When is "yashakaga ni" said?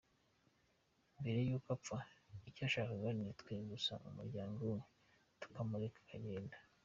2.65-3.31